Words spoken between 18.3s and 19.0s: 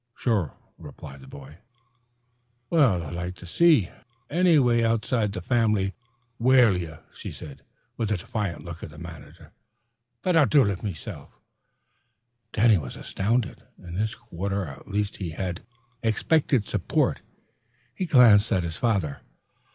at his